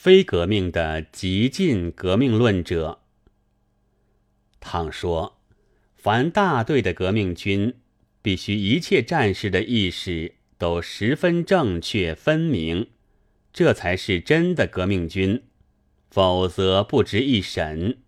[0.00, 3.00] 非革命的极进革命论者。
[4.60, 5.40] 倘说，
[5.96, 7.74] 凡大队的革命军，
[8.22, 12.90] 必须一切战士的意识都十分正确分明，
[13.52, 15.42] 这才是真的革命军，
[16.08, 17.98] 否则不值一审。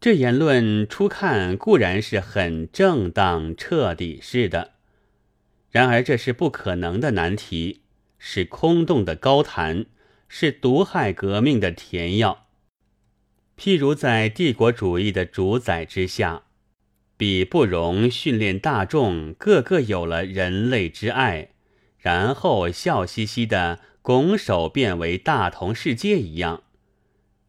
[0.00, 4.72] 这言论初看固然是很正当、彻底式的，
[5.70, 7.82] 然而这是不可能的难题，
[8.18, 9.84] 是空洞的高谈，
[10.36, 12.48] 是毒害革命的甜药。
[13.56, 16.42] 譬如在帝国主义的主宰之下，
[17.16, 21.50] 比不容训练大众个个有了人类之爱，
[21.98, 26.64] 然后笑嘻嘻的拱手变为大同世界一样。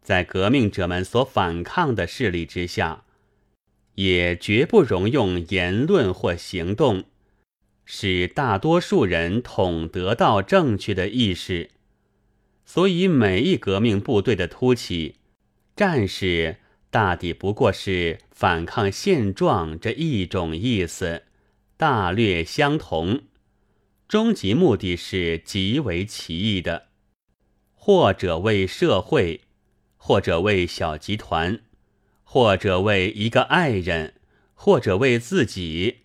[0.00, 3.04] 在革命者们所反抗的势力之下，
[3.96, 7.04] 也绝不容用言论或行动，
[7.84, 11.72] 使大多数人统得到正确的意识。
[12.72, 15.16] 所以，每一革命部队的突起，
[15.74, 16.58] 战士
[16.88, 21.24] 大抵不过是反抗现状这一种意思，
[21.76, 23.22] 大略相同，
[24.06, 26.86] 终极目的是极为奇异的，
[27.74, 29.40] 或者为社会。
[29.96, 31.60] 或者为小集团，
[32.22, 34.14] 或者为一个爱人，
[34.54, 36.02] 或者为自己，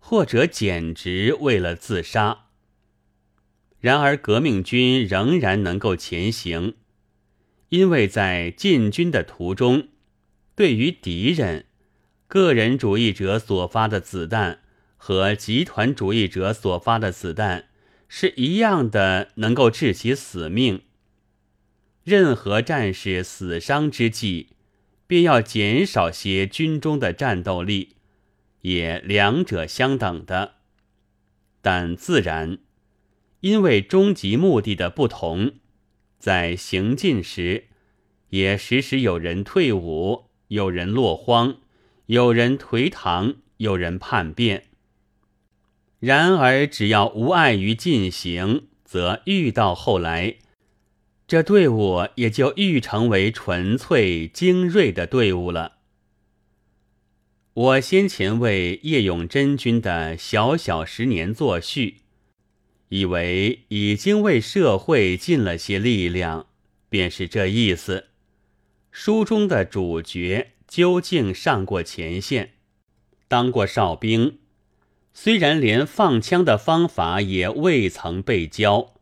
[0.00, 2.47] 或者简直为了自杀。
[3.80, 6.74] 然而，革命军仍然能够前行，
[7.68, 9.88] 因为在进军的途中，
[10.56, 11.66] 对于敌人，
[12.26, 14.60] 个人主义者所发的子弹
[14.96, 17.68] 和集团主义者所发的子弹
[18.08, 20.82] 是一样的，能够致其死命。
[22.02, 24.48] 任何战士死伤之际，
[25.06, 27.96] 便要减少些军中的战斗力，
[28.62, 30.54] 也两者相等的。
[31.60, 32.58] 但自然，
[33.40, 35.52] 因为终极目的的不同，
[36.18, 37.68] 在行进时，
[38.30, 41.58] 也时时有人退伍，有人落荒，
[42.06, 44.64] 有人颓唐，有人叛变。
[46.00, 50.36] 然而，只要无碍于进行，则遇到后来。
[51.26, 55.78] 这队伍也就愈成为纯粹精锐的队伍了。
[57.52, 61.96] 我先前为叶永贞君的小小十年作序，
[62.88, 66.46] 以为已经为社会尽了些力量，
[66.88, 68.06] 便是这意思。
[68.90, 72.54] 书中的主角究竟上过前线，
[73.28, 74.38] 当过哨兵，
[75.12, 78.94] 虽然连放枪的方法也未曾被教。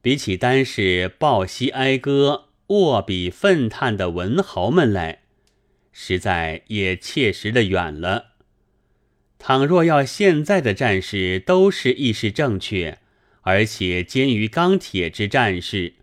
[0.00, 5.22] 比起单是抱膝哀歌、握笔愤叹的文豪们来，
[5.92, 8.32] 实在也切实的远了。
[9.38, 12.98] 倘若要现在的战士都是意识正确，
[13.42, 15.94] 而且坚于钢铁之战士，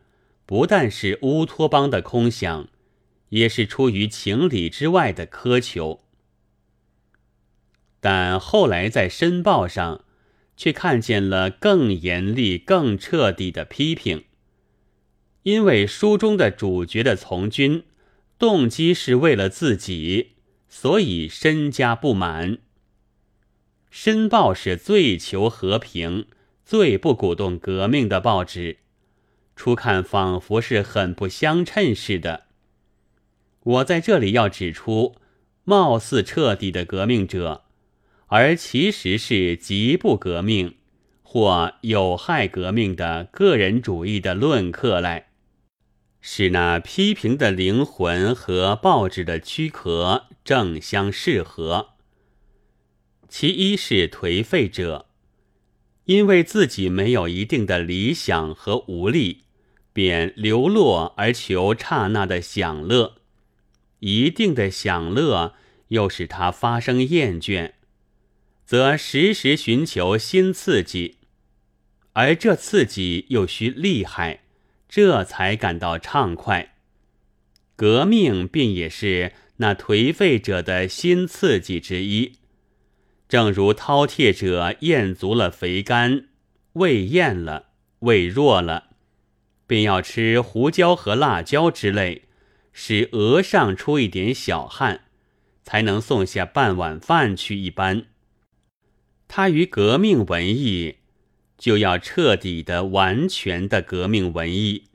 [0.46, 2.70] 不但是乌托邦的空想，
[3.30, 6.00] 也是出于情理之外的苛求。
[8.00, 10.06] 但后来在申报上。
[10.60, 14.26] 却看见了更严厉、更彻底的批评，
[15.44, 17.86] 因为书中的主角的从军
[18.38, 20.32] 动机是为了自己，
[20.68, 22.58] 所以身家不满。
[23.90, 26.28] 申报是最求和平、
[26.70, 28.78] 最不鼓动革命的报纸，
[29.56, 32.44] 初看仿佛是很不相称似的。
[33.64, 35.16] 我在这里要指出，
[35.64, 37.64] 貌似彻底的革命者。
[38.28, 40.76] 而其实是极不革命
[41.24, 45.32] 或有害革命的个人主义的论客来，
[46.22, 51.94] 使那批评的灵魂和报纸的躯壳正相适合。
[53.28, 55.08] 其一是颓废者，
[56.10, 59.44] 因为自己没有一定的理想和无力，
[59.94, 63.18] 便流落而求刹那的享乐，
[64.00, 65.54] 一定的享乐
[65.90, 67.74] 又使他发生厌倦。
[68.66, 71.18] 则时时寻求新刺激，
[72.14, 74.40] 而这刺激又需厉害，
[74.88, 76.74] 这才感到畅快。
[77.76, 82.39] 革命便也是那颓废者的新刺激之一。
[83.30, 86.26] 正如饕餮者咽足了肥甘，
[86.74, 87.68] 胃厌了，
[88.00, 88.88] 胃弱了，
[89.68, 92.24] 便要吃胡椒和辣椒之类，
[92.74, 95.02] 使额上出一点小汗，
[95.62, 98.08] 才能送下半碗饭去一般。
[99.28, 100.96] 他于革命文艺，
[101.56, 104.86] 就要彻底的、完全的革命文艺。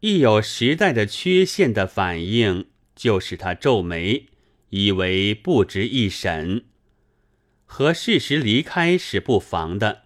[0.00, 4.26] 一有时代的缺陷的反应，就使他皱眉，
[4.68, 6.66] 以为不值一审。
[7.66, 10.04] 和适时离开是不妨的，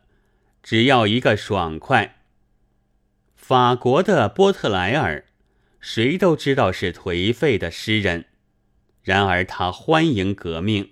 [0.62, 2.16] 只要一个爽快。
[3.36, 5.26] 法国的波特莱尔
[5.78, 8.24] 谁都知道是颓废的诗人。
[9.02, 10.90] 然而他欢迎革命，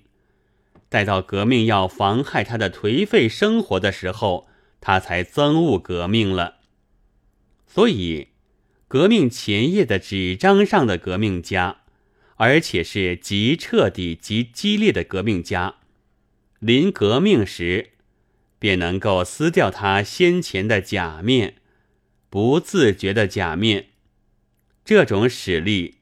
[0.89, 4.49] 待到革命要妨害他的颓废生活的时候，
[4.81, 6.59] 他才憎恶革命了。
[7.67, 8.29] 所以，
[8.89, 11.83] 革命前夜的纸张上的革命家，
[12.37, 15.75] 而且是极彻底、极激烈的革命家，
[16.59, 17.91] 临革命时，
[18.59, 21.55] 便能够撕掉他先前的假面，
[22.29, 23.91] 不自觉的假面。
[24.85, 25.97] 这种使力。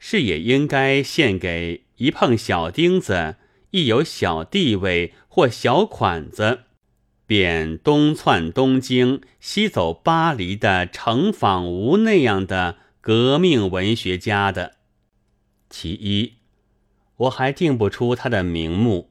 [0.00, 3.34] 是也应该献给一碰小钉子，
[3.72, 6.60] 一有小地位或小款子，
[7.26, 14.76] 便东窜东京，西走巴黎的程仿吾那样的革命文学家的。
[15.68, 16.34] 其一，
[17.16, 19.10] 我还定不出他的名目。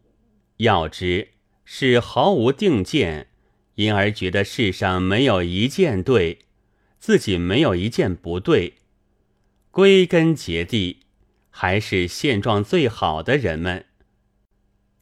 [0.58, 1.30] 要知
[1.66, 3.28] 是毫无定见，
[3.76, 6.40] 因而觉得世上没有一件对，
[7.00, 8.76] 自己没有一件不对。
[9.70, 11.02] 归根结底，
[11.50, 13.86] 还是现状最好的人们。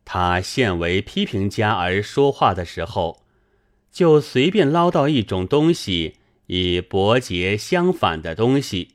[0.03, 3.23] 他现为批评家而说话的时候，
[3.91, 6.15] 就随便捞到一种东西，
[6.47, 8.89] 以驳诘相反的东西。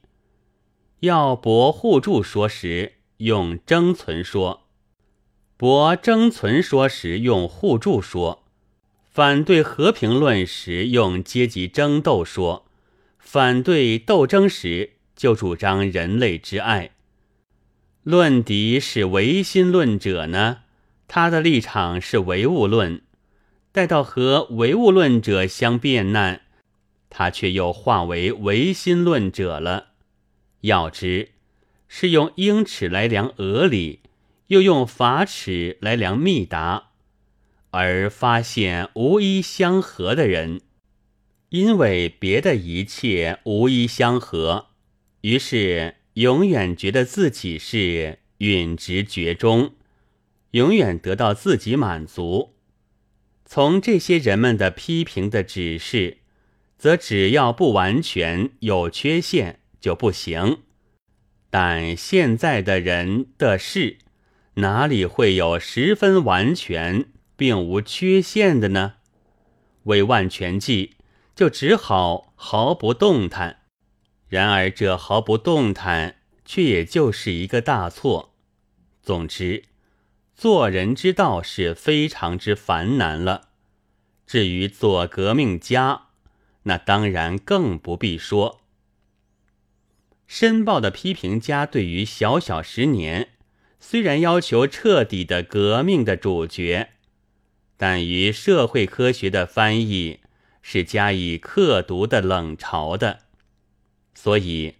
[1.00, 4.66] 要驳互助说时，用争存说；
[5.60, 8.44] 驳争存说时，用互助说；
[9.10, 12.64] 反对和平论时，用阶级争斗说；
[13.18, 14.92] 反对斗争时。
[15.14, 16.92] 就主张人类之爱，
[18.02, 20.60] 论敌是唯心论者呢，
[21.06, 23.02] 他的立场是唯物论。
[23.70, 26.40] 待到和唯物论者相辩难，
[27.10, 29.88] 他却又化为唯心论者了。
[30.62, 31.32] 要知
[31.86, 34.00] 是用英尺来量俄里，
[34.50, 36.90] 又用法尺来量密达，
[37.70, 40.60] 而发现无一相合的人，
[41.50, 44.70] 因为别的一切无一相合。
[45.20, 49.74] 于是，永远觉得自己是允直绝中，
[50.50, 52.56] 永远得到自己满足。
[53.44, 56.18] 从这些人们的批评的指示，
[56.76, 60.62] 则只要不完全有缺陷就不行。
[61.50, 63.98] 但现在的人的事，
[64.54, 67.06] 哪里会有十分完全
[67.36, 68.94] 并无缺陷的呢？
[69.84, 70.96] 为万全计，
[71.34, 73.62] 就只好毫不动弹。
[74.28, 78.34] 然而，这毫不动弹，却也就是一个大错。
[79.02, 79.64] 总之，
[80.34, 83.48] 做人之道是非常之繁难了。
[84.26, 86.08] 至于做革命家，
[86.64, 88.60] 那当然更不必说。
[90.26, 93.30] 申报的批评家对于小小十年，
[93.80, 96.90] 虽然要求彻底的革命的主角，
[97.76, 100.20] 但于社会科学的翻译
[100.60, 103.20] 是加以刻毒的冷嘲的。
[104.14, 104.74] 所以，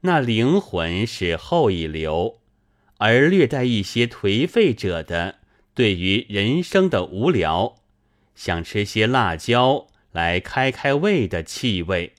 [0.00, 2.40] 那灵魂是后一流，
[2.98, 5.36] 而略带一些颓废者的
[5.72, 7.76] 对于人生的无聊，
[8.34, 12.14] 想吃些辣椒来开开胃的气味。